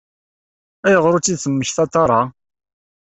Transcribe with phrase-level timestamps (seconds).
[0.87, 2.21] Ayɣer ur tt-id-temmektaḍ ara?